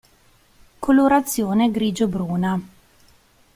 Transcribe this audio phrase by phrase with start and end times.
[0.79, 2.59] Colorazione grigio-bruna.